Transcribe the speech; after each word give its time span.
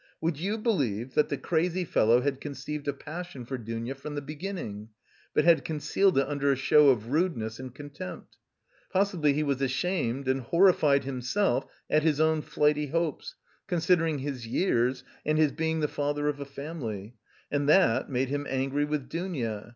Would 0.19 0.39
you 0.39 0.57
believe 0.57 1.13
that 1.13 1.29
the 1.29 1.37
crazy 1.37 1.85
fellow 1.85 2.21
had 2.21 2.41
conceived 2.41 2.87
a 2.87 2.91
passion 2.93 3.45
for 3.45 3.55
Dounia 3.55 3.93
from 3.93 4.15
the 4.15 4.21
beginning, 4.23 4.89
but 5.35 5.45
had 5.45 5.63
concealed 5.63 6.17
it 6.17 6.27
under 6.27 6.51
a 6.51 6.55
show 6.55 6.89
of 6.89 7.11
rudeness 7.11 7.59
and 7.59 7.71
contempt. 7.71 8.35
Possibly 8.91 9.33
he 9.33 9.43
was 9.43 9.61
ashamed 9.61 10.27
and 10.27 10.41
horrified 10.41 11.03
himself 11.03 11.67
at 11.87 12.01
his 12.01 12.19
own 12.19 12.41
flighty 12.41 12.87
hopes, 12.87 13.35
considering 13.67 14.17
his 14.17 14.47
years 14.47 15.03
and 15.23 15.37
his 15.37 15.51
being 15.51 15.81
the 15.81 15.87
father 15.87 16.27
of 16.27 16.39
a 16.39 16.45
family; 16.45 17.13
and 17.51 17.69
that 17.69 18.09
made 18.09 18.29
him 18.29 18.47
angry 18.49 18.85
with 18.85 19.07
Dounia. 19.07 19.69